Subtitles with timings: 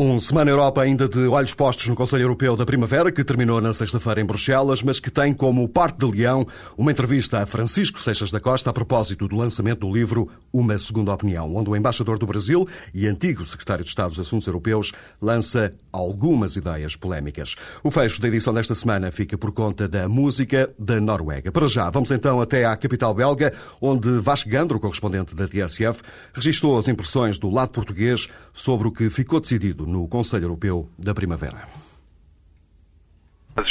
[0.00, 3.74] Um Semana Europa ainda de olhos postos no Conselho Europeu da Primavera, que terminou na
[3.74, 6.46] sexta-feira em Bruxelas, mas que tem como parte de leão
[6.76, 11.12] uma entrevista a Francisco Seixas da Costa a propósito do lançamento do livro Uma Segunda
[11.12, 12.64] Opinião, onde o embaixador do Brasil
[12.94, 17.56] e antigo secretário de Estado dos Assuntos Europeus lança algumas ideias polémicas.
[17.82, 21.50] O fecho da edição desta semana fica por conta da música da Noruega.
[21.50, 26.78] Para já, vamos então até à capital belga, onde Vasco Gandro, correspondente da TSF, registrou
[26.78, 31.88] as impressões do lado português sobre o que ficou decidido no Conselho Europeu da Primavera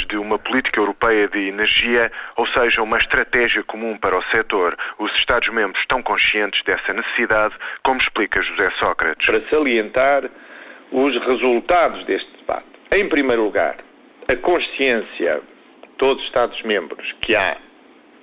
[0.10, 4.78] de uma política europeia de energia, ou seja, uma estratégia comum para o setor.
[5.00, 9.26] Os Estados-membros estão conscientes dessa necessidade, como explica José Sócrates.
[9.26, 10.30] Para salientar
[10.92, 12.68] os resultados deste debate.
[12.92, 13.78] Em primeiro lugar,
[14.28, 15.42] a consciência
[15.82, 17.58] de todos os Estados-membros que há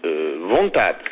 [0.02, 1.04] eh, vontade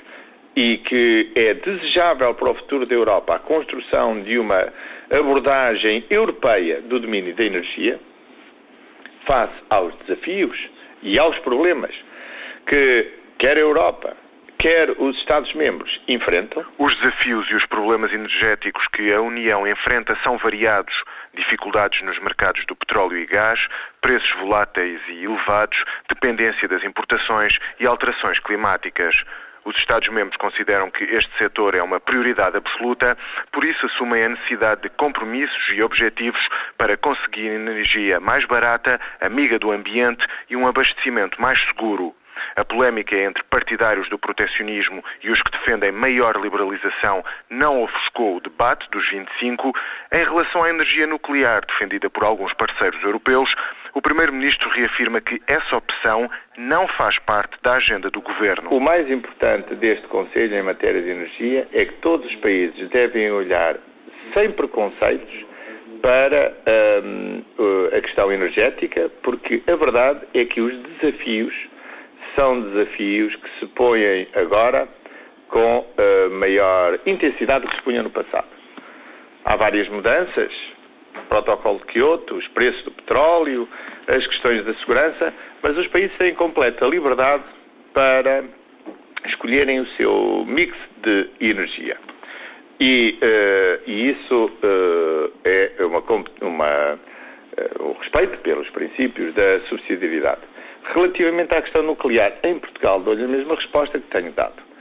[0.56, 4.72] e que é desejável para o futuro da Europa a construção de uma
[5.12, 8.00] abordagem europeia do domínio da energia,
[9.26, 10.58] face aos desafios
[11.02, 11.94] e aos problemas
[12.66, 14.16] que quer a Europa,
[14.62, 16.64] quer os Estados-membros enfrentam.
[16.78, 20.94] Os desafios e os problemas energéticos que a União enfrenta são variados.
[21.34, 23.58] Dificuldades nos mercados do petróleo e gás,
[24.00, 25.76] preços voláteis e elevados,
[26.08, 29.16] dependência das importações e alterações climáticas.
[29.64, 33.16] Os Estados-membros consideram que este setor é uma prioridade absoluta,
[33.52, 36.40] por isso assumem a necessidade de compromissos e objetivos
[36.76, 42.14] para conseguir energia mais barata, amiga do ambiente e um abastecimento mais seguro.
[42.56, 48.40] A polémica entre partidários do protecionismo e os que defendem maior liberalização não ofuscou o
[48.40, 49.72] debate dos 25.
[50.12, 53.54] Em relação à energia nuclear, defendida por alguns parceiros europeus,
[53.94, 58.70] o Primeiro-Ministro reafirma que essa opção não faz parte da agenda do Governo.
[58.70, 63.30] O mais importante deste Conselho em matéria de energia é que todos os países devem
[63.30, 63.76] olhar
[64.34, 65.52] sem preconceitos
[66.00, 66.52] para
[67.04, 67.42] hum,
[67.96, 71.54] a questão energética, porque a verdade é que os desafios
[72.34, 74.88] são desafios que se põem agora
[75.48, 78.48] com uh, maior intensidade do que se punha no passado.
[79.44, 80.52] Há várias mudanças,
[81.16, 83.68] o protocolo de Kyoto, os preços do petróleo,
[84.08, 85.32] as questões da segurança,
[85.62, 87.44] mas os países têm completa liberdade
[87.92, 88.44] para
[89.26, 91.96] escolherem o seu mix de energia.
[92.80, 96.02] E, uh, e isso uh, é uma,
[96.40, 100.51] uma uh, o respeito pelos princípios da subsidiariedade.
[100.94, 104.72] Relativamente à questão nuclear, em Portugal dou-lhe a mesma resposta que tenho dado.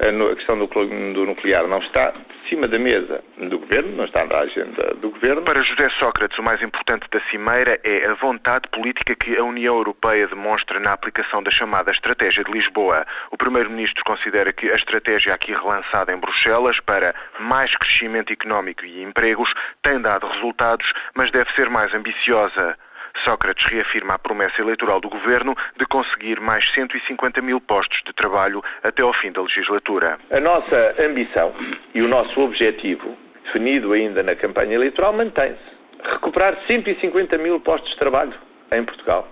[0.00, 4.38] A questão do, nuclear não está de cima da mesa do Governo, não está na
[4.38, 5.42] agenda do Governo.
[5.42, 9.76] Para José Sócrates, o mais importante da Cimeira é a vontade política que a União
[9.76, 13.06] Europeia demonstra na aplicação da chamada Estratégia de Lisboa.
[13.30, 19.00] O Primeiro-Ministro considera que a estratégia aqui relançada em Bruxelas para mais crescimento económico e
[19.00, 19.50] empregos
[19.80, 22.76] tem dado resultados, mas deve ser mais ambiciosa.
[23.22, 28.62] Sócrates reafirma a promessa eleitoral do governo de conseguir mais 150 mil postos de trabalho
[28.82, 30.18] até ao fim da legislatura.
[30.30, 31.54] A nossa ambição
[31.94, 35.74] e o nosso objetivo, definido ainda na campanha eleitoral, mantém-se.
[36.02, 38.34] Recuperar 150 mil postos de trabalho
[38.72, 39.28] em Portugal.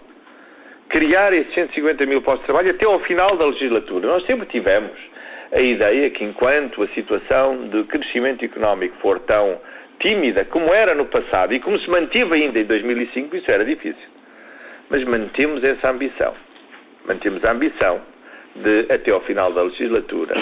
[0.88, 4.06] Criar esses 150 mil postos de trabalho até ao final da legislatura.
[4.06, 4.92] Nós sempre tivemos
[5.52, 9.60] a ideia que, enquanto a situação de crescimento económico for tão
[10.02, 14.08] tímida, como era no passado e como se manteve ainda em 2005, isso era difícil.
[14.90, 16.34] Mas mantemos essa ambição.
[17.06, 18.02] Mantemos a ambição
[18.56, 20.34] de, até ao final da legislatura,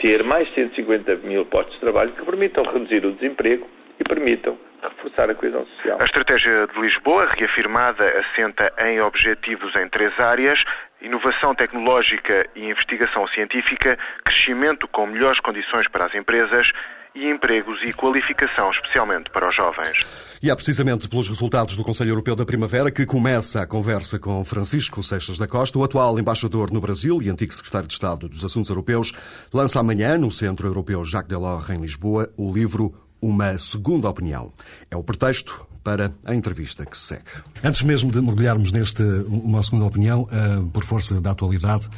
[0.00, 3.68] ter mais 150 mil postos de trabalho que permitam reduzir o desemprego
[3.98, 5.98] e permitam reforçar a coesão social.
[6.00, 10.62] A estratégia de Lisboa, reafirmada, assenta em objetivos em três áreas:
[11.02, 16.70] inovação tecnológica e investigação científica, crescimento com melhores condições para as empresas
[17.14, 20.06] e empregos e qualificação, especialmente para os jovens.
[20.42, 24.44] E é precisamente pelos resultados do Conselho Europeu da Primavera que começa a conversa com
[24.44, 28.44] Francisco Seixas da Costa, o atual embaixador no Brasil e antigo secretário de Estado dos
[28.44, 29.12] Assuntos Europeus,
[29.52, 34.52] lança amanhã, no Centro Europeu Jacques Delors, em Lisboa, o livro Uma Segunda Opinião.
[34.90, 37.24] É o pretexto para a entrevista que se segue.
[37.64, 41.88] Antes mesmo de mergulharmos neste Uma Segunda Opinião, eh, por força da atualidade,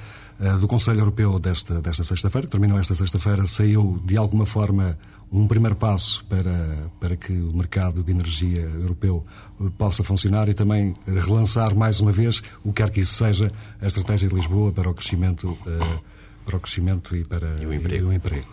[0.58, 4.98] do Conselho Europeu desta, desta sexta-feira, que terminou esta sexta-feira, saiu de alguma forma
[5.30, 9.24] um primeiro passo para, para que o mercado de energia europeu
[9.60, 13.50] eh, possa funcionar e também relançar mais uma vez, o que quer que isso seja,
[13.80, 15.98] a estratégia de Lisboa para o crescimento, eh,
[16.44, 18.04] para o crescimento e para e o emprego.
[18.04, 18.46] E o emprego.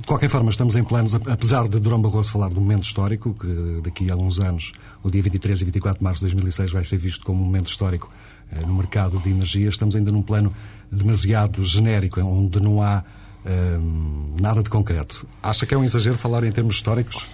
[0.00, 3.34] De qualquer forma, estamos em planos, apesar de Durão Barroso falar de um momento histórico,
[3.34, 4.72] que daqui a uns anos,
[5.02, 7.66] o dia 23 e 24 de março de 2006, vai ser visto como um momento
[7.66, 8.08] histórico
[8.52, 10.52] eh, no mercado de energia, estamos ainda num plano
[10.90, 13.04] demasiado genérico, onde não há
[13.44, 15.26] ehm, nada de concreto.
[15.42, 17.28] Acha que é um exagero falar em termos históricos?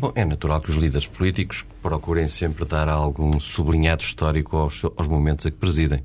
[0.00, 5.08] Bom, é natural que os líderes políticos procurem sempre dar algum sublinhado histórico aos, aos
[5.08, 6.00] momentos a que presidem.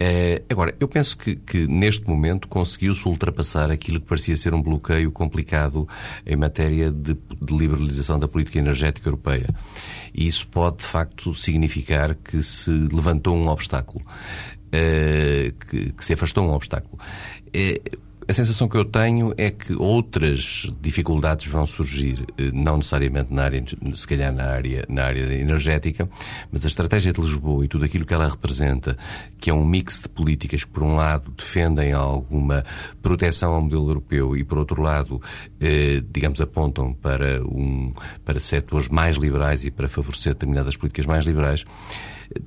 [0.00, 4.62] É, agora, eu penso que, que neste momento conseguiu-se ultrapassar aquilo que parecia ser um
[4.62, 5.86] bloqueio complicado
[6.24, 9.46] em matéria de, de liberalização da política energética europeia.
[10.14, 14.02] E isso pode, de facto, significar que se levantou um obstáculo,
[14.72, 16.98] é, que, que, se afastou um obstáculo.
[17.52, 17.78] É,
[18.28, 23.44] a sensação que eu tenho é que outras dificuldades vão surgir, eh, não necessariamente na
[23.44, 23.64] área,
[23.94, 26.06] se calhar na área, na área energética,
[26.52, 28.98] mas a estratégia de Lisboa e tudo aquilo que ela representa,
[29.40, 32.66] que é um mix de políticas que, por um lado, defendem alguma
[33.00, 35.22] proteção ao modelo europeu e, por outro lado,
[35.58, 37.94] eh, digamos, apontam para, um,
[38.26, 41.64] para setores mais liberais e para favorecer determinadas políticas mais liberais,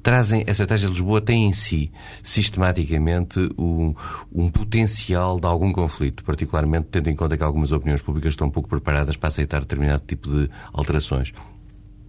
[0.01, 1.91] trazem, a estratégia de Lisboa tem em si,
[2.23, 3.93] sistematicamente, um,
[4.31, 8.69] um potencial de algum conflito, particularmente tendo em conta que algumas opiniões públicas estão pouco
[8.69, 11.33] preparadas para aceitar determinado tipo de alterações.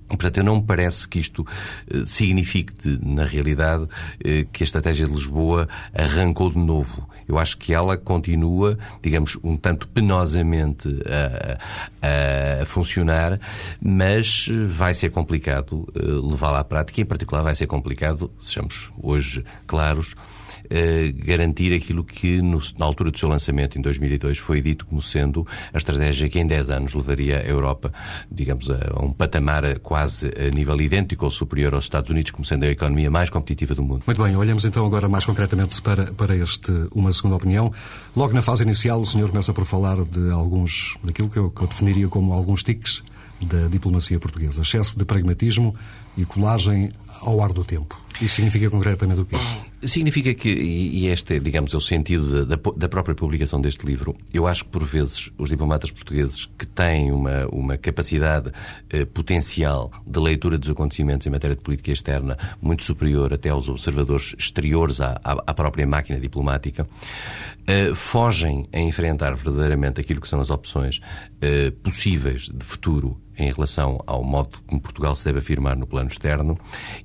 [0.08, 1.46] Portanto, eu não me parece que isto
[1.90, 3.88] eh, signifique, na realidade,
[4.22, 7.08] eh, que a estratégia de Lisboa arrancou de novo.
[7.28, 13.38] Eu acho que ela continua, digamos, um tanto penosamente a, a funcionar,
[13.80, 18.92] mas vai ser complicado eh, levá-la à prática e, em particular, vai ser complicado, sejamos
[19.02, 20.14] hoje claros,
[20.74, 25.02] eh, garantir aquilo que, no, na altura do seu lançamento, em 2002, foi dito como
[25.02, 27.92] sendo a estratégia que em 10 anos levaria a Europa,
[28.30, 32.64] digamos, a, um patamar quase a nível idêntico ou superior aos Estados Unidos, como sendo
[32.64, 34.04] a economia mais competitiva do mundo.
[34.06, 37.70] Muito bem, olhamos então agora mais concretamente para, para este Uma Segunda Opinião.
[38.16, 41.60] Logo na fase inicial, o senhor começa por falar de alguns, daquilo que eu, que
[41.60, 43.02] eu definiria como alguns tiques
[43.44, 44.62] da diplomacia portuguesa.
[44.62, 45.74] Excesso de pragmatismo
[46.16, 48.00] e colagem ao ar do tempo.
[48.20, 49.36] Isso significa concretamente o quê?
[49.82, 54.16] Significa que, e este é, digamos, é o sentido da, da, própria publicação deste livro,
[54.32, 58.52] eu acho que por vezes os diplomatas portugueses que têm uma, uma capacidade
[58.90, 63.68] eh, potencial de leitura dos acontecimentos em matéria de política externa muito superior até aos
[63.68, 66.86] observadores exteriores à, à, própria máquina diplomática,
[67.66, 71.00] eh, fogem a enfrentar verdadeiramente aquilo que são as opções
[71.40, 76.08] eh, possíveis de futuro em relação ao modo como Portugal se deve afirmar no plano
[76.08, 76.58] externo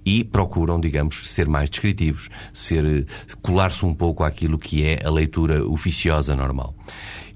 [0.05, 3.07] e procuram, digamos, ser mais descritivos, ser
[3.41, 6.75] colar-se um pouco àquilo que é a leitura oficiosa normal.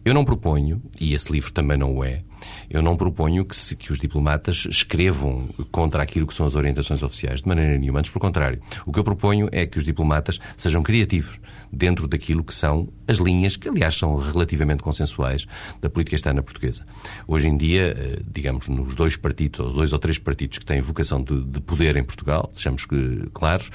[0.04, 2.24] Eu não proponho, e esse livro também não o é,
[2.72, 7.04] eu não proponho que, se, que os diplomatas escrevam contra aquilo que são as orientações
[7.04, 8.00] oficiais, de maneira nenhuma.
[8.00, 8.62] Antes, pelo contrário.
[8.86, 11.40] O que eu proponho é que os diplomatas sejam criativos
[11.72, 15.46] dentro daquilo que são as linhas, que aliás são relativamente consensuais,
[15.82, 16.86] da política externa portuguesa.
[17.28, 20.82] Hoje em dia, eh, digamos, nos dois partidos, ou dois ou três partidos que têm
[20.82, 22.86] vocação de, de poder em Portugal, sejamos
[23.34, 23.70] claros,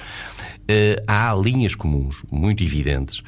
[0.67, 3.21] eh, há linhas comuns muito evidentes,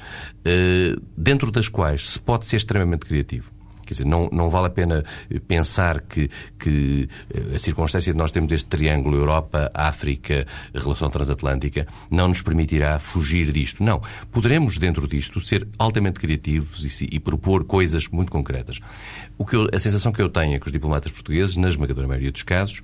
[0.45, 3.59] eh, dentro das quais se pode ser extremamente criativo.
[3.90, 5.04] Quer dizer, não, não vale a pena
[5.48, 7.10] pensar que, que
[7.56, 10.46] a circunstância de nós termos este triângulo Europa, África,
[10.76, 13.84] relação transatlântica, não nos permitirá fugir disto.
[13.84, 14.00] Não.
[14.32, 18.80] Poderemos, dentro disto, ser altamente criativos e, e propor coisas muito concretas.
[19.40, 22.08] O que eu, a sensação que eu tenho é que os diplomatas portugueses, na esmagadora
[22.08, 22.84] maioria dos casos,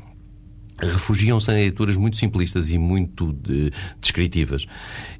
[0.80, 3.72] refugiam-se em leituras muito simplistas e muito de,
[4.02, 4.66] descritivas.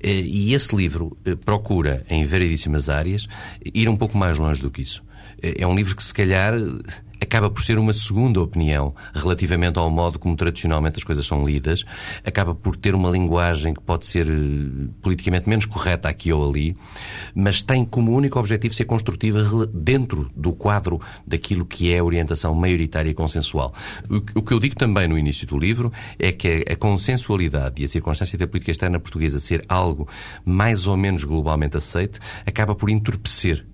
[0.02, 3.28] Eh, e esse livro eh, procura, em variedíssimas áreas,
[3.64, 5.05] ir um pouco mais longe do que isso.
[5.42, 6.56] É, é um livro que, se calhar,
[7.20, 11.84] acaba por ser uma segunda opinião relativamente ao modo como tradicionalmente as coisas são lidas,
[12.24, 16.76] acaba por ter uma linguagem que pode ser eh, politicamente menos correta aqui ou ali,
[17.34, 22.54] mas tem como único objetivo ser construtiva dentro do quadro daquilo que é a orientação
[22.54, 23.74] maioritária e consensual.
[24.36, 27.88] O que eu digo também no início do livro é que a consensualidade e a
[27.88, 30.08] circunstância da política externa portuguesa ser algo
[30.46, 33.66] mais ou menos globalmente aceite acaba por entorpecer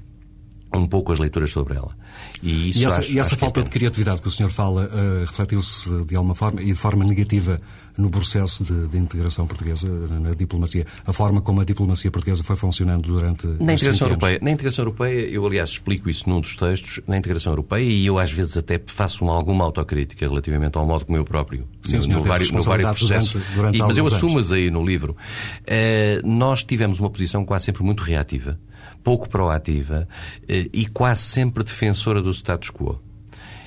[0.73, 1.95] um pouco as leituras sobre ela.
[2.41, 4.85] E, isso e essa, acho, e essa falta é de criatividade que o senhor fala
[4.85, 7.59] uh, refletiu-se de alguma forma e de forma negativa
[7.97, 12.55] no processo de, de, integração portuguesa na diplomacia, a forma como a diplomacia portuguesa foi
[12.55, 14.39] funcionando durante na integração europeia.
[14.41, 18.17] Na integração europeia, eu aliás explico isso num dos textos, na integração europeia, e eu
[18.17, 22.07] às vezes até faço uma, alguma autocrítica relativamente ao modo como eu próprio, Sim, no,
[22.07, 25.15] no, vários, no vários processos, durante, durante e, mas eu assumo-as aí no livro.
[25.61, 28.57] Uh, nós tivemos uma posição quase sempre muito reativa
[29.03, 30.07] pouco proativa
[30.47, 32.99] eh, e quase sempre defensora do status quo.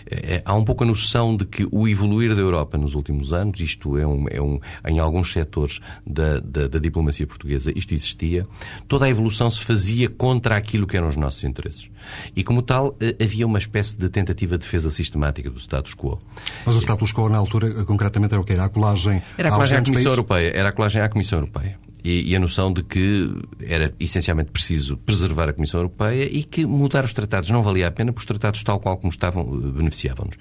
[0.07, 3.61] É, há um pouco a noção de que o evoluir da Europa nos últimos anos,
[3.61, 8.47] isto é, um, é um em alguns setores da, da, da, diplomacia portuguesa, isto existia,
[8.87, 11.89] toda a evolução se fazia contra aquilo que eram os nossos interesses.
[12.37, 16.21] E como tal, havia uma espécie de tentativa de defesa sistemática do status quo.
[16.67, 18.53] Mas o status quo na altura, concretamente, era o que?
[18.53, 20.07] Era a colagem, era a colagem à Comissão países?
[20.07, 20.53] Europeia.
[20.55, 24.97] Era a colagem à Comissão Europeia e, e, a noção de que era essencialmente preciso
[24.99, 28.27] preservar a Comissão Europeia e que mudar os tratados não valia a pena, porque os
[28.27, 30.37] tratados, tal qual como estavam, beneficiavam-nos.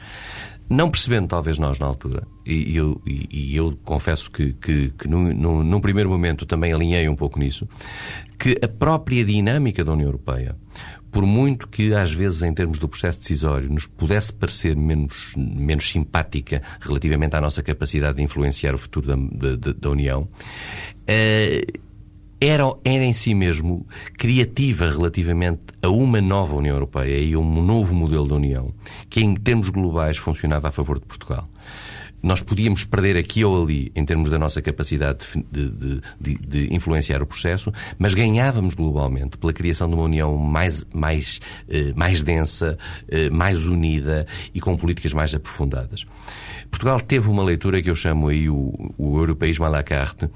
[0.69, 5.07] não percebendo, talvez nós, na altura, e eu, e, e eu confesso que, que, que
[5.07, 7.67] num, num, num, primeiro momento também alinhei um pouco nisso,
[8.37, 10.57] que a própria dinâmica da União Europeia,
[11.13, 15.87] por muito que às vezes em termos do processo decisório nos pudesse parecer menos, menos
[15.87, 22.73] simpática relativamente à nossa capacidade de influenciar o futuro da, da, da União, eh, era,
[22.83, 23.85] era em si mesmo
[24.17, 28.73] criativa relativamente a uma nova União Europeia e a um novo modelo de União,
[29.09, 31.47] que em termos globais funcionava a favor de Portugal.
[32.21, 36.73] Nós podíamos perder aqui ou ali em termos da nossa capacidade de, de, de, de
[36.73, 42.23] influenciar o processo, mas ganhávamos globalmente pela criação de uma União mais, mais, eh, mais
[42.23, 42.77] densa,
[43.09, 46.05] eh, mais unida e com políticas mais aprofundadas.
[46.71, 50.29] Portugal teve uma leitura que eu chamo aí o, o europeísmo à la carte,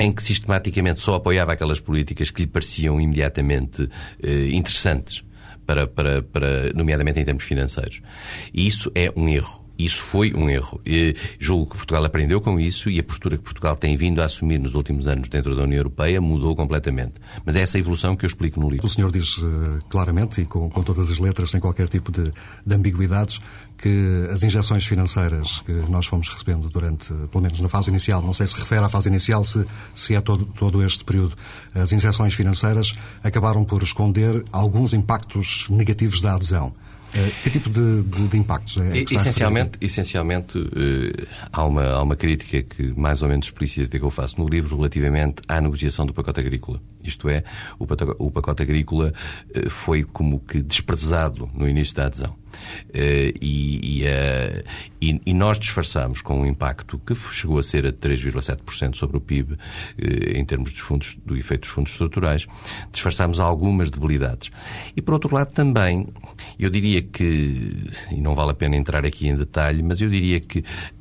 [0.00, 3.88] em que sistematicamente só apoiava aquelas políticas que lhe pareciam imediatamente
[4.22, 5.22] eh, interessantes,
[5.66, 8.00] para, para, para, nomeadamente em termos financeiros.
[8.52, 9.59] E isso é um erro.
[9.84, 10.80] Isso foi um erro.
[10.84, 14.26] E julgo que Portugal aprendeu com isso e a postura que Portugal tem vindo a
[14.26, 17.14] assumir nos últimos anos dentro da União Europeia mudou completamente.
[17.44, 18.86] Mas é essa evolução que eu explico no livro.
[18.86, 22.30] O senhor diz uh, claramente e com, com, todas as letras, sem qualquer tipo de,
[22.66, 23.40] de ambiguidades,
[23.78, 28.34] que as injeções financeiras que nós fomos recebendo durante, pelo menos na fase inicial, não
[28.34, 31.34] sei se refere à fase inicial, se, se é todo, todo este período,
[31.74, 32.94] as injeções financeiras
[33.24, 36.70] acabaram por esconder alguns impactos negativos da adesão.
[37.14, 42.02] Eh, que tipo de, de, de impactos é que Essencialmente, essencialmente uh, há, uma, há
[42.02, 46.06] uma crítica que mais ou menos explícita que eu faço no livro relativamente à negociação
[46.06, 46.80] do pacote agrícola.
[47.02, 47.42] Isto é,
[47.78, 49.12] o pacote, o pacote agrícola
[49.56, 52.39] uh, foi como que desprezado no início da adesão.
[52.88, 54.04] Uh, e,
[55.00, 59.20] e, e, nós disfarçamos com um impacto que chegou a ser a 3,7% sobre o
[59.20, 59.56] PIB
[60.34, 62.46] em termos dos fundos, do efeito dos fundos estruturais,
[62.92, 64.50] disfarçamos algumas debilidades.
[64.96, 66.06] E por outro lado também
[66.58, 67.70] eu diria que,
[68.10, 70.99] e não vale a pena entrar aqui em detalhe, mas eu diria que eh, eh,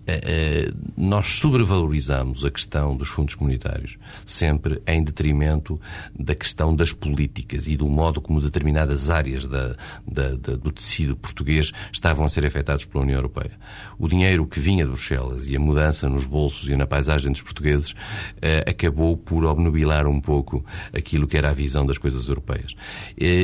[0.97, 5.79] nós sobrevalorizamos a questão dos fundos comunitários, sempre em detrimento
[6.17, 9.75] da questão das políticas e do modo como determinadas áreas da,
[10.05, 13.51] da, da, do tecido português estavam a ser afetados pela União Europeia.
[13.97, 17.41] O dinheiro que vinha de Bruxelas e a mudança nos bolsos e na paisagem dos
[17.41, 17.93] portugueses
[18.41, 22.75] eh, acabou por obnubilar um pouco aquilo que era a visão das coisas europeias.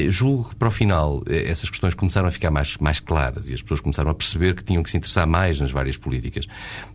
[0.10, 3.62] julgo que, para o final, essas questões começaram a ficar mais, mais claras e as
[3.62, 6.46] pessoas começaram a perceber que tinham que se interessar mais nas várias políticas.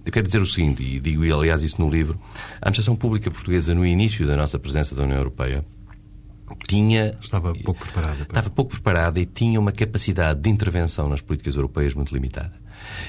[0.04, 2.18] Eu quero dizer o seguinte, e digo aliás isso no livro,
[2.60, 5.64] a administração pública portuguesa no início da nossa presença da União Europeia
[6.66, 8.24] tinha estava pouco preparada para...
[8.24, 12.52] estava pouco preparada e tinha uma capacidade de intervenção nas políticas europeias muito limitada.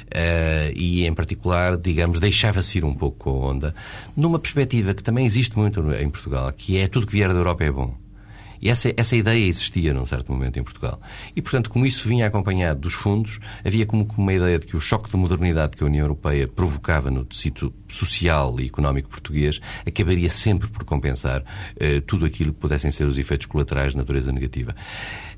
[0.08, 3.76] Uh, e em particular digamos deixava-se ir um pouco com a onda
[4.18, 7.64] numa perspectiva que também existe muito em Portugal que é tudo que vier da Europa
[7.64, 7.96] é bom
[8.62, 11.02] e essa, essa ideia existia num certo momento em Portugal.
[11.36, 14.80] E, portanto, como isso vinha acompanhado dos fundos, havia como uma ideia de que o
[14.80, 20.30] choque de modernidade que a União Europeia provocava no tecido social e económico português acabaria
[20.30, 21.44] sempre por compensar
[21.80, 24.76] eh, tudo aquilo que pudessem ser os efeitos colaterais de natureza negativa.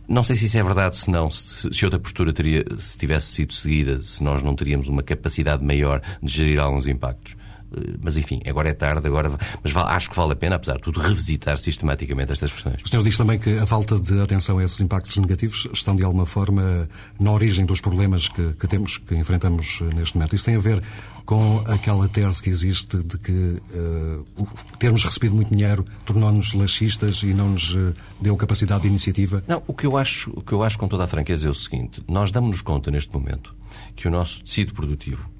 [0.08, 3.28] Não sei se isso é verdade, se não, se, se outra postura teria, se tivesse
[3.28, 7.38] sido seguida, se nós não teríamos uma capacidade maior de gerir alguns impactos.
[7.76, 9.32] Eh, mas enfim, agora é tarde, agora,
[9.64, 12.82] mas acho que vale a pena, apesar de tudo, revisitar sistematicamente estas questões.
[12.84, 16.04] O senhor diz também que a falta de atenção a esses impactos negativos estão de
[16.04, 16.88] alguma forma
[17.20, 20.36] na origem dos problemas que, que temos, que enfrentamos eh, neste momento.
[20.36, 20.84] Isso tem a ver
[21.26, 27.28] com aquela tese que existe de que uh, termos recebido muito dinheiro tornou-nos laxistas e
[27.28, 29.42] não nos uh, deu capacidade de iniciativa?
[29.48, 31.56] Não, o que eu acho, o que eu acho com toda a franqueza é o
[31.56, 33.56] seguinte: nós damos-nos conta neste momento
[33.96, 35.33] que o nosso tecido produtivo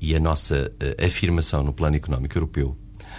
[0.00, 2.76] e a nossa uh, afirmação no plano económico europeu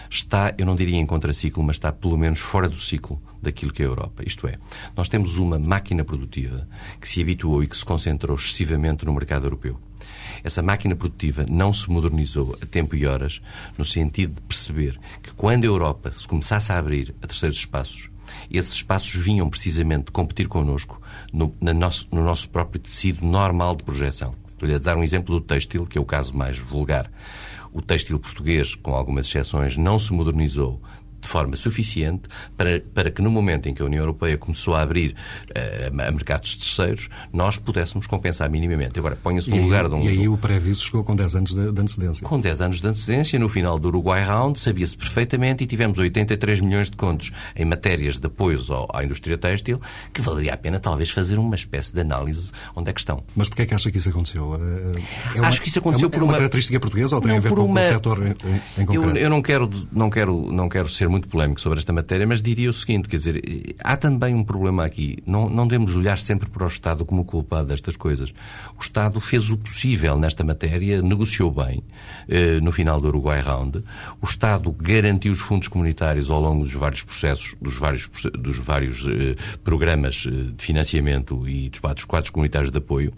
[0.10, 3.82] está, eu não diria em contraciclo, mas está pelo menos fora do ciclo daquilo que
[3.82, 4.24] é a Europa.
[4.26, 4.58] Isto é,
[4.96, 6.68] nós temos uma máquina produtiva
[7.00, 9.80] que se habituou e que se concentrou excessivamente no mercado europeu.
[10.44, 13.42] Essa máquina produtiva não se modernizou a tempo e horas
[13.78, 18.10] no sentido de perceber que quando a Europa se começasse a abrir a terceiros espaços,
[18.50, 24.41] esses espaços vinham precisamente competir connosco no, nosso, no nosso próprio tecido normal de projeção.
[24.62, 27.12] Estou-lhe a dar um exemplo do têxtil, que é o caso mais vulgar.
[27.74, 30.80] O têxtil português, com algumas exceções, não se modernizou
[31.22, 32.24] de forma suficiente
[32.58, 35.16] para, para que no momento em que a União Europeia começou a abrir
[35.50, 38.98] uh, a mercados terceiros, nós pudéssemos compensar minimamente.
[39.00, 40.04] Agora, ponha-se no lugar de um...
[40.04, 42.28] E aí o pré-aviso chegou com 10 anos de, de, antecedência.
[42.28, 46.62] Com 10 anos de antecedência, no final do Uruguai Round, sabia-se perfeitamente e tivemos 83
[46.62, 49.80] milhões de contos em matérias de apoios à indústria têxtil,
[50.12, 53.24] que valeria a pena talvez fazer uma espécie de análise onde é que estão.
[53.36, 54.56] Mas porquê é que acha que isso aconteceu?
[55.36, 56.32] É uma, Acho que isso aconteceu é uma, por uma...
[56.32, 57.82] É uma característica portuguesa ou tem não, a ver com, uma...
[57.82, 59.18] o setor em, em concreto?
[59.18, 62.42] Eu, eu não, quero, não, quero, não quero ser muito polémico sobre esta matéria, mas
[62.42, 65.18] diria o seguinte, quer dizer, há também um problema aqui.
[65.28, 68.34] Não, não devemos olhar sempre para o Estado como culpado destas coisas.
[68.80, 71.84] O Estado fez o possível nesta matéria, negociou bem
[72.28, 73.84] eh, no final do Uruguai Round.
[74.22, 79.06] O Estado garantiu os fundos comunitários ao longo dos vários processos, dos vários, dos vários
[79.06, 83.14] eh, programas eh, de financiamento e dos quadros comunitários de apoio.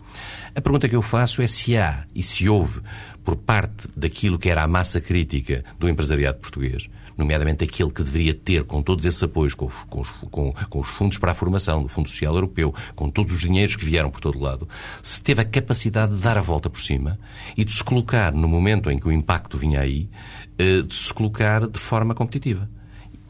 [0.56, 2.82] A pergunta que eu faço é se há e se houve
[3.24, 8.34] por parte daquilo que era a massa crítica do empresariado português, nomeadamente aquele que deveria
[8.34, 11.90] ter, com todos esses apoios, com, com, com, com, os fundos para a formação, do
[11.90, 14.68] Fundo Social Europeu, com todos os dinheiros que vieram por todo lado,
[15.02, 17.20] se teve a capacidade de dar a volta por cima
[17.56, 20.10] e de se colocar, no momento em que o impacto vinha aí,
[20.58, 22.70] eh, de se colocar de forma competitiva.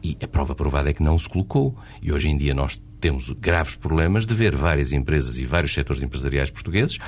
[0.03, 1.77] E a prova provada é que não se colocou.
[2.01, 6.01] E hoje em dia nós temos graves problemas de ver várias empresas e vários setores
[6.01, 6.99] empresariais portugueses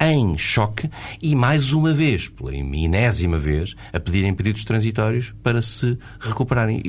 [0.00, 0.88] em choque
[1.20, 6.80] e, mais uma vez, pela enésima vez, a pedirem períodos transitórios para se recuperarem.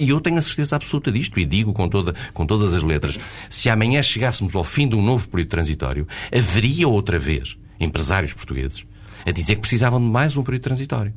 [0.00, 3.20] E eu tenho a certeza absoluta disto e digo com, toda, com todas as letras:
[3.48, 8.84] se amanhã chegássemos ao fim de um novo período transitório, haveria outra vez empresários portugueses
[9.24, 11.14] a dizer que precisavam de mais um período transitório.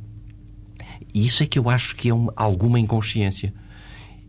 [1.12, 3.51] E isso é que eu acho que é uma, alguma inconsciência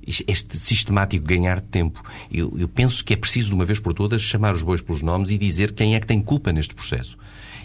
[0.06, 2.02] este sistemático ganhar de tempo.
[2.30, 5.02] Eu, eu, penso que é preciso, de uma vez por todas, chamar os bois pelos
[5.02, 7.16] nomes e dizer quem é que tem culpa neste processo.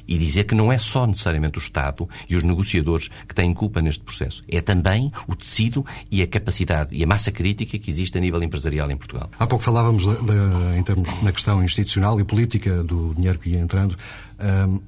[0.07, 3.81] E dizer que não é só necessariamente o Estado e os negociadores que têm culpa
[3.81, 4.41] neste processo.
[4.47, 8.41] É também o tecido e a capacidade e a massa crítica que existe a nível
[8.41, 9.29] empresarial em Portugal.
[9.37, 13.49] Há pouco falávamos de, de, em termos na questão institucional e política do dinheiro que
[13.49, 13.97] ia entrando.
[14.39, 14.79] Um,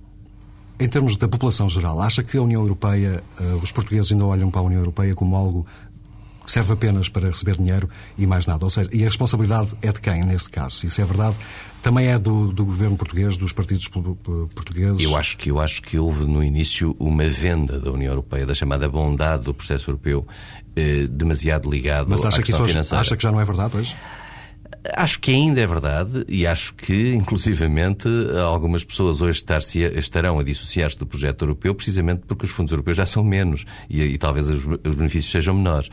[0.79, 4.49] em termos da população geral, acha que a União Europeia, uh, os portugueses ainda olham
[4.49, 5.67] para a União Europeia como algo
[6.51, 8.63] serve apenas para receber dinheiro e mais nada.
[8.63, 10.85] Ou seja, e a responsabilidade é de quem, nesse caso?
[10.85, 11.35] Isso é verdade,
[11.81, 15.01] também é do, do governo português, dos partidos portugueses?
[15.01, 18.55] Eu acho, que, eu acho que houve no início uma venda da União Europeia, da
[18.55, 20.27] chamada bondade do processo europeu,
[20.75, 23.01] eh, demasiado ligado Mas acha à questão que isso financeira.
[23.01, 23.95] acha que já não é verdade hoje?
[24.95, 28.07] Acho que ainda é verdade e acho que, inclusivamente,
[28.45, 29.43] algumas pessoas hoje
[29.95, 34.01] estarão a dissociar-se do projeto europeu precisamente porque os fundos europeus já são menos e,
[34.01, 35.89] e talvez os, os, benefícios sejam menores.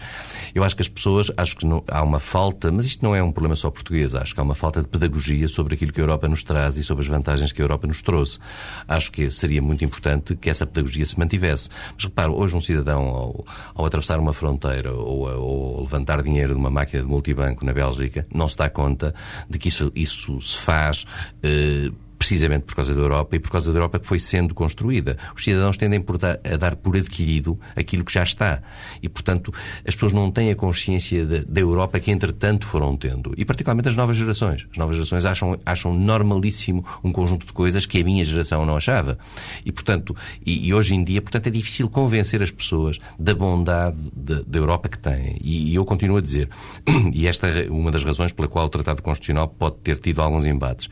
[0.55, 3.21] Eu acho que as pessoas, acho que não, há uma falta, mas isto não é
[3.21, 6.05] um problema só português, acho que há uma falta de pedagogia sobre aquilo que a
[6.05, 8.39] Europa nos traz e sobre as vantagens que a Europa nos trouxe.
[8.87, 11.69] Acho que seria muito importante que essa pedagogia se mantivesse.
[11.95, 13.45] Mas reparo, hoje um cidadão, ao,
[13.75, 18.25] ao atravessar uma fronteira ou, ou levantar dinheiro de uma máquina de multibanco na Bélgica,
[18.33, 19.15] não se está conta
[19.49, 21.07] de que isso, isso se faz
[21.43, 25.17] eh, precisamente por causa da Europa e por causa da Europa que foi sendo construída.
[25.35, 26.05] Os cidadãos tendem
[26.45, 28.63] a dar por adquirido aquilo que já está.
[29.03, 29.53] E, portanto,
[29.87, 33.35] as pessoas não têm a consciência da Europa que, entretanto, foram tendo.
[33.37, 34.67] E, particularmente, as novas gerações.
[34.71, 38.77] As novas gerações acham, acham normalíssimo um conjunto de coisas que a minha geração não
[38.77, 39.19] achava.
[39.65, 43.97] E, portanto, e, e hoje em dia, portanto, é difícil convencer as pessoas da bondade
[44.15, 45.39] da Europa que têm.
[45.41, 46.49] E, e eu continuo a dizer,
[47.13, 50.45] e esta é uma das razões pela qual o Tratado Constitucional pode ter tido alguns
[50.45, 50.89] embates.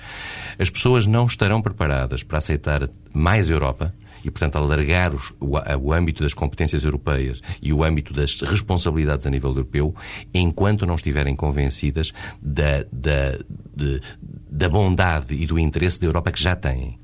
[0.58, 5.92] As pessoas não estarão preparadas para aceitar mais Europa e, portanto, alargar os, o, o,
[5.92, 9.94] âmbito das competências europeias e o âmbito das responsabilidades a nível europeu,
[10.33, 13.38] enquanto não estiverem convencidas da, da,
[13.77, 14.03] de,
[14.50, 16.98] da bondade e do interesse da Europa que já têm.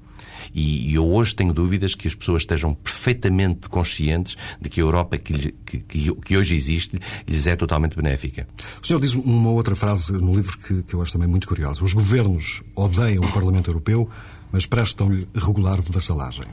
[0.54, 5.18] E, eu hoje tenho dúvidas que as pessoas estejam perfeitamente conscientes de que a Europa
[5.18, 8.46] que, que, que hoje existe lhes é totalmente benéfica.
[8.82, 11.84] O senhor diz uma outra frase no livro que, que eu acho também muito curiosa.
[11.84, 14.08] Os governos odeiam o Parlamento Europeu,
[14.52, 16.46] mas prestam-lhe regular vassalagem.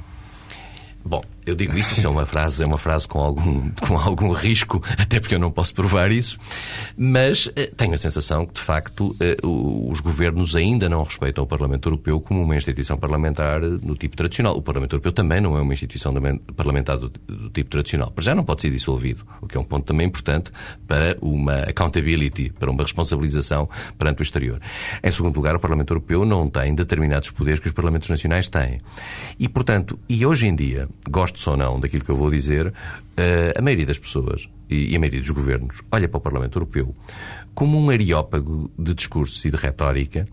[1.03, 4.31] Bom, eu digo isto, isso é uma frase, é uma frase com algum, com algum
[4.31, 6.37] risco, até porque eu não posso provar isso,
[6.97, 11.47] mas eh, tenho a sensação que, de facto, eh, os governos ainda não respeitam o
[11.47, 14.57] Parlamento Europeu como uma instituição parlamentar do tipo tradicional.
[14.57, 16.13] O Parlamento Europeu também não é uma instituição
[16.55, 19.63] parlamentar do, do tipo tradicional, mas já não pode ser dissolvido, o que é um
[19.63, 20.51] ponto também importante
[20.85, 24.59] para uma accountability, para uma responsabilização perante o exterior.
[25.01, 28.79] Em segundo lugar, o Parlamento Europeu não tem determinados poderes que os Parlamentos Nacionais têm.
[29.39, 32.73] E, portanto, e hoje em dia, gosto gostes ou não daquilo que eu vou dizer,
[33.57, 36.95] a maioria das pessoas e a maioria dos governos olha para o Parlamento Europeu
[37.57, 40.27] como um areópago de discursos e de retórica,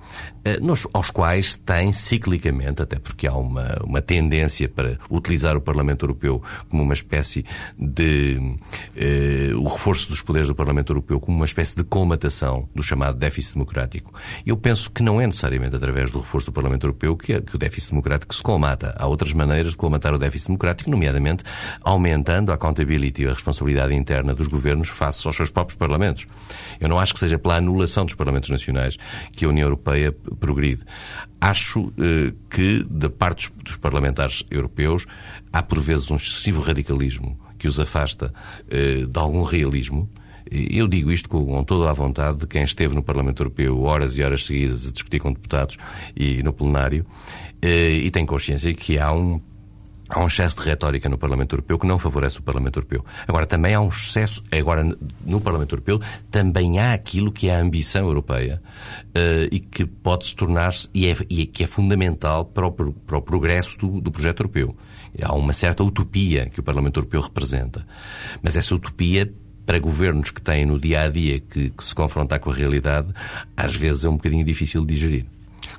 [0.44, 5.60] eh, nos, aos quais tem ciclicamente, até porque há uma, uma tendência para utilizar o
[5.62, 7.42] Parlamento Europeu como uma espécie
[7.78, 8.58] de.
[8.94, 13.16] Eh, o reforço dos poderes do Parlamento Europeu como uma espécie de colmatação do chamado
[13.16, 14.12] déficit democrático.
[14.44, 17.58] Eu penso que não é necessariamente através do reforço do Parlamento Europeu que, que o
[17.58, 18.94] déficit democrático se colmata.
[18.98, 21.42] Há outras maneiras de colmatar o déficit democrático, nomeadamente
[21.80, 26.26] aumentando a accountability a responsabilidade interna dos governos face aos seus próprios parlamentos.
[26.80, 28.96] Eu não acho que seja pela anulação dos Parlamentos Nacionais
[29.32, 30.82] que a União Europeia progride.
[31.40, 35.06] Acho eh, que, da parte dos, dos, parlamentares europeus,
[35.52, 38.32] há por vezes um excessivo radicalismo que os afasta
[38.68, 40.08] eh, de algum realismo
[40.50, 44.22] Eu digo isto com toda a vontade de quem esteve no Parlamento Europeu horas e
[44.22, 45.78] horas seguidas a discutir com deputados
[46.14, 47.06] e no plenário
[47.62, 49.40] e tem consciência que há um
[50.08, 53.04] Há um excesso de retórica no Parlamento Europeu que não favorece o Parlamento Europeu.
[53.26, 54.84] Agora, também há um excesso, agora
[55.24, 58.62] no Parlamento Europeu, também há aquilo que é a ambição europeia
[59.16, 63.16] uh, e que pode se tornar-se, e, é, e que é fundamental para o, para
[63.16, 64.76] o progresso do, do projeto europeu.
[65.22, 67.86] Há uma certa utopia que o Parlamento Europeu representa.
[68.42, 69.32] Mas essa utopia
[69.64, 73.08] para governos que têm no dia a dia que, que, se confrontar com a realidade,
[73.56, 75.26] às vezes é um bocadinho difícil de digerir.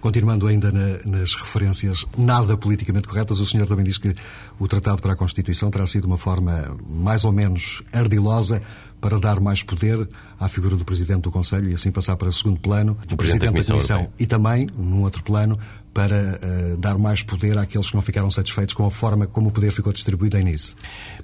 [0.06, 4.14] Continuando ainda na, nas referências nada politicamente corretas, o senhor também diz que
[4.60, 8.62] o Tratado para a Constituição terá sido uma forma mais ou menos ardilosa
[9.02, 10.08] para dar mais poder
[10.40, 13.46] à figura do Presidente do Conselho e assim passar para o segundo plano, o Presidente,
[13.46, 15.58] da Comissão, da Comissão e também, num outro plano,
[15.96, 19.52] para uh, dar mais poder àqueles que não ficaram satisfeitos com a forma como o
[19.52, 20.76] poder ficou distribuído em Nice?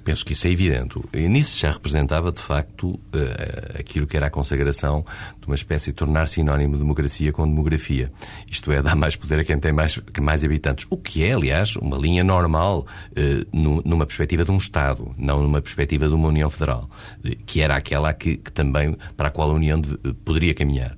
[0.02, 0.98] Penso que isso é evidente.
[1.12, 2.98] E Nice já representava, de facto, uh,
[3.78, 5.04] aquilo que era a consagração
[5.38, 8.10] de uma espécie de tornar sinónimo de democracia com demografia.
[8.50, 10.86] Isto é, dar mais poder a quem tem mais, mais habitantes.
[10.88, 15.60] O que é, aliás, uma linha normal uh, numa perspectiva de um Estado, não numa
[15.60, 16.88] perspectiva de uma União Federal,
[17.44, 20.96] que era aquela que, que também para a qual a União de, poderia caminhar.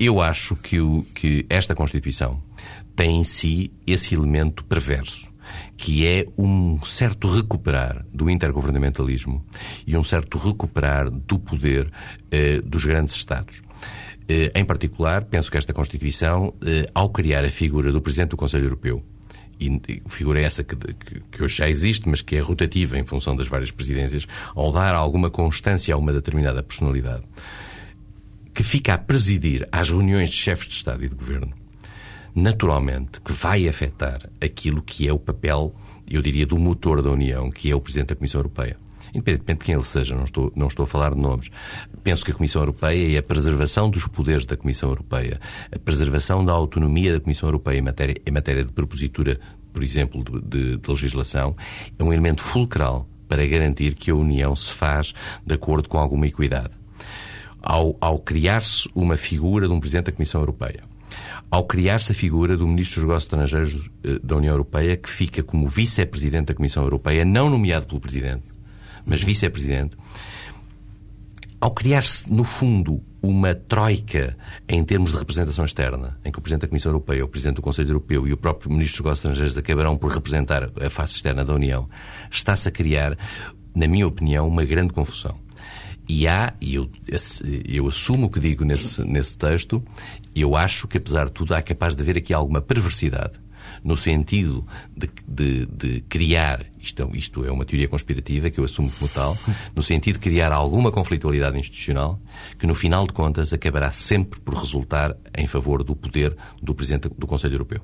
[0.00, 2.40] Eu acho que, o, que esta Constituição
[2.96, 5.30] tem em si esse elemento perverso,
[5.76, 9.44] que é um certo recuperar do intergovernamentalismo
[9.86, 11.92] e um certo recuperar do poder
[12.30, 13.62] eh, dos grandes Estados.
[14.28, 18.36] Eh, em particular, penso que esta Constituição, eh, ao criar a figura do Presidente do
[18.36, 19.04] Conselho Europeu,
[19.58, 23.34] e figura essa que, que, que, hoje já existe, mas que é rotativa em função
[23.34, 27.24] das várias presidências, ao dar alguma constância a uma determinada personalidade,
[28.52, 31.54] que fica a presidir às reuniões de chefes de Estado e de Governo,
[32.36, 35.74] naturalmente que vai afetar aquilo que é o papel,
[36.08, 38.76] eu diria, do motor da União, que é o Presidente da Comissão Europeia.
[39.14, 41.48] Independentemente de quem ele seja, não estou, não estou a falar de nomes.
[42.04, 45.40] Penso que a Comissão Europeia e a preservação dos poderes da Comissão Europeia,
[45.74, 49.40] a preservação da autonomia da Comissão Europeia em matéria, em matéria de propositura,
[49.72, 51.56] por exemplo, de, de, de legislação,
[51.98, 56.26] é um elemento fulcral para garantir que a União se faz de acordo com alguma
[56.26, 56.70] equidade
[57.66, 60.82] ao, ao criar-se uma figura de um Presidente da Comissão Europeia,
[61.50, 65.42] ao criar-se a figura do Ministro dos Negócios Estrangeiros eh, da União Europeia, que fica
[65.42, 68.44] como Vice-Presidente da Comissão Europeia, não nomeado pelo Presidente,
[69.04, 69.96] mas Vice-Presidente,
[71.60, 74.36] ao criar-se, no fundo, uma troika
[74.68, 77.62] em termos de representação externa, em que o Presidente da Comissão Europeia, o Presidente do
[77.62, 81.44] Conselho Europeu e o próprio Ministro dos Negócios Estrangeiros acabarão por representar a face externa
[81.44, 81.88] da União,
[82.30, 83.16] está-se a criar,
[83.74, 85.34] na minha opinião, uma grande confusão.
[86.08, 86.88] E há, e eu,
[87.68, 89.82] eu assumo o que digo nesse, nesse texto,
[90.40, 93.38] eu acho que, apesar de tudo, há capaz de haver aqui alguma perversidade
[93.82, 98.64] no sentido de, de, de criar, isto, é, isto é uma teoria conspirativa que eu
[98.64, 99.36] assumo como tal,
[99.74, 102.20] no sentido de criar alguma conflitualidade institucional
[102.58, 107.08] que, no final de contas, acabará sempre por resultar em favor do poder do Presidente
[107.08, 107.80] do Conselho Europeu.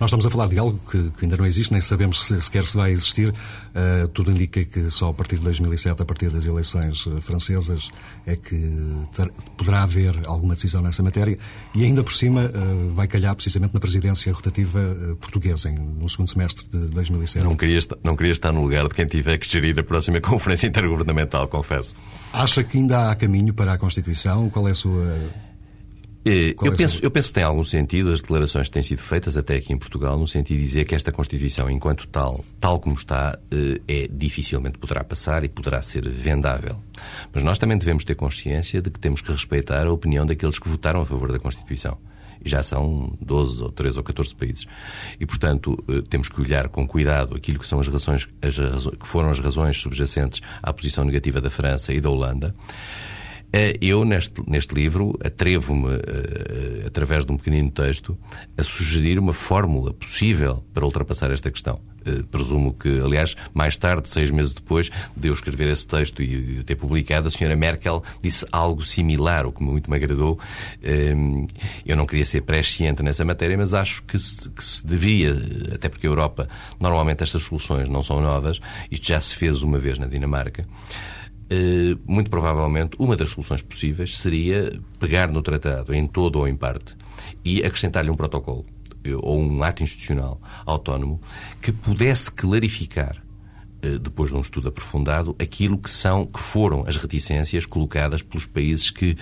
[0.00, 2.64] Nós estamos a falar de algo que, que ainda não existe, nem sabemos se sequer
[2.64, 3.30] se vai existir.
[3.30, 7.90] Uh, tudo indica que só a partir de 2007, a partir das eleições uh, francesas,
[8.26, 8.56] é que
[9.14, 11.38] ter, poderá haver alguma decisão nessa matéria.
[11.74, 14.80] E ainda por cima uh, vai calhar precisamente na presidência rotativa
[15.20, 17.44] portuguesa, em, no segundo semestre de 2007.
[17.44, 20.20] Não queria, estar, não queria estar no lugar de quem tiver que gerir a próxima
[20.22, 21.94] Conferência Intergovernamental, confesso.
[22.32, 24.50] Acha que ainda há caminho para a Constituição?
[24.50, 25.16] Qual é a sua
[26.24, 29.02] eh, eu, é penso, eu penso que tem algum sentido as declarações que têm sido
[29.02, 32.80] feitas até aqui em Portugal, no sentido de dizer que esta Constituição, enquanto tal, tal
[32.80, 36.80] como está, eh, é dificilmente poderá passar e poderá ser vendável.
[37.32, 40.68] Mas nós também devemos ter consciência de que temos que respeitar a opinião daqueles que
[40.68, 41.98] votaram a favor da Constituição.
[42.42, 44.66] E já são 12 ou 13 ou 14 países.
[45.20, 48.96] E, portanto, eh, temos que olhar com cuidado aquilo que são as razões, as razões,
[48.96, 52.54] que foram as razões subjacentes à posição negativa da França e da Holanda.
[53.56, 58.18] Eh, eu, neste, neste livro, atrevo-me, uh, através de um pequenino texto,
[58.58, 61.80] a sugerir uma fórmula possível para ultrapassar esta questão.
[62.04, 66.26] Uh, presumo que, aliás, mais tarde, seis meses depois de eu escrever esse texto e
[66.26, 70.32] de ter publicado, a senhora Merkel disse algo similar, o que muito me agradou.
[70.82, 71.46] Uh,
[71.86, 75.32] eu não queria ser presciente nessa matéria, mas acho que se, que se devia,
[75.72, 76.48] até porque a Europa,
[76.80, 81.13] normalmente estas soluções não são novas, isto já se fez uma vez na Dinamarca, eh,
[82.06, 86.96] muito provavelmente, uma das soluções possíveis seria pegar no tratado, em todo ou em parte,
[87.44, 88.64] e acrescentar-lhe um protocolo
[89.04, 91.20] eh, ou um ato institucional autónomo
[91.60, 93.22] que pudesse clarificar
[93.82, 98.46] eh, depois de um estudo aprofundado, aquilo que são, que foram as reticências colocadas pelos
[98.46, 99.16] países que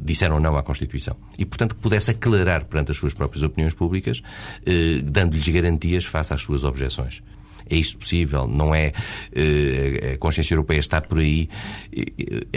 [0.00, 1.16] disseram não à Constituição.
[1.38, 4.22] E, portanto, que pudesse aclarar perante as suas próprias opiniões públicas,
[5.04, 7.22] dando-lhes garantias face às suas objeções.
[7.70, 8.46] É isto possível?
[8.46, 8.92] Não é?
[10.12, 11.48] A consciência europeia está por aí.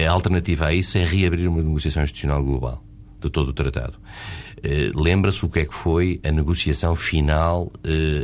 [0.06, 2.84] A alternativa a isso é reabrir uma negociação institucional global
[3.22, 3.94] de todo o tratado.
[4.96, 7.72] Lembra-se o que é que foi a negociação final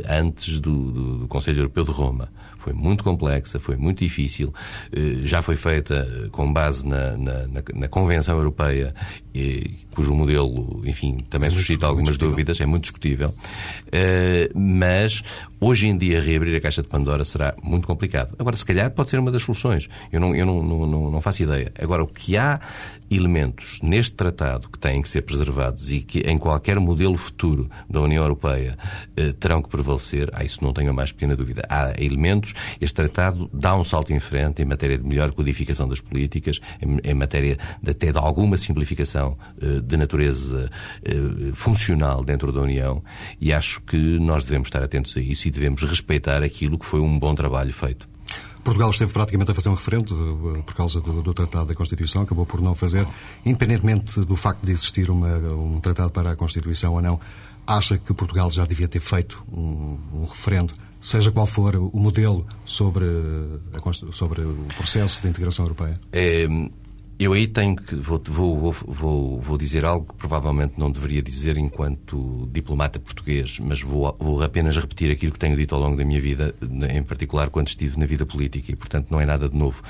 [0.08, 4.52] antes do, do, do Conselho Europeu de Roma foi muito complexa, foi muito difícil,
[4.92, 8.94] eh, já foi feita eh, com base na, na, na Convenção Europeia,
[9.94, 13.32] cujo modelo, enfim, também suscita algumas dúvidas, é muito discutível,
[13.92, 15.22] eh, mas
[15.60, 18.34] hoje em dia reabrir a caixa de Pandora será muito complicado.
[18.38, 21.42] Agora, se calhar pode ser uma das soluções, eu não, eu não, não, não faço
[21.42, 21.72] ideia.
[21.78, 22.60] Agora, o que há
[23.10, 28.00] elementos neste tratado que têm que ser preservados e que em qualquer modelo futuro da
[28.00, 28.78] União Europeia
[29.40, 31.66] terão que prevalecer, ah, isso não tenho a mais pequena dúvida.
[31.68, 36.00] Há elementos este tratado dá um salto em frente em matéria de melhor codificação das
[36.00, 39.19] políticas, em, matéria de até de alguma simplificação
[39.60, 40.70] eh, de natureza
[41.04, 41.14] eh,
[41.54, 43.02] funcional dentro da União
[43.40, 47.00] e acho que nós devemos estar atentos a isso e devemos respeitar aquilo que foi
[47.00, 48.08] um bom trabalho feito.
[48.62, 52.22] Portugal esteve praticamente a fazer um referendo eh, por causa do, do, Tratado da Constituição,
[52.22, 53.06] acabou por não fazer,
[53.44, 57.18] independentemente do facto de existir uma, um tratado para a Constituição ou não,
[57.66, 62.46] acha que Portugal já devia ter feito um, um referendo seja qual for o modelo
[62.64, 63.06] sobre,
[63.72, 65.94] a, sobre o processo de integração europeia?
[66.12, 66.46] É,
[67.20, 67.94] eu aí tenho que.
[67.94, 73.82] Vou, vou, vou, vou, dizer algo que provavelmente não deveria dizer enquanto diplomata português, mas
[73.82, 76.54] vou, vou apenas repetir aquilo que tenho dito ao longo da minha vida,
[76.90, 79.82] em particular quando estive na vida política, e portanto não é nada de novo.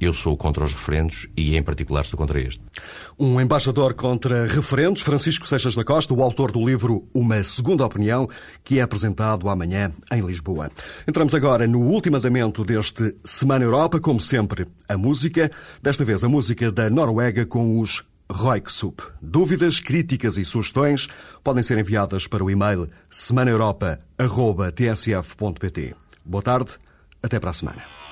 [0.00, 2.64] Eu sou contra os referendos e, em particular, sou contra este.
[3.18, 8.26] Um embaixador contra referendos, Francisco Seixas da Costa, o autor do livro Uma Segunda Opinião,
[8.64, 10.70] que é apresentado amanhã em Lisboa.
[11.06, 15.50] Entramos agora no último andamento deste Semana Europa, como sempre, a música,
[15.82, 19.02] desta vez a música da Noruega com os Roiksup.
[19.20, 21.08] Dúvidas, críticas e sugestões
[21.42, 25.96] podem ser enviadas para o e-mail semanaeuropa.tsf.pt.
[26.24, 26.78] Boa tarde,
[27.20, 28.07] até para a semana.